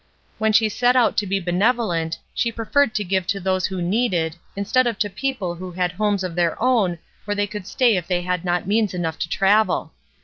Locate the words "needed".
3.83-4.35